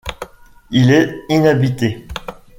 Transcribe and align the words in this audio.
Il 0.71 0.89
est 0.89 1.15
inhabité. 1.29 2.07